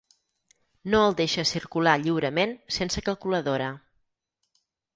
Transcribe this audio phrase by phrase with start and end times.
[0.93, 3.71] No el deixa circular lliurement sense calculadora.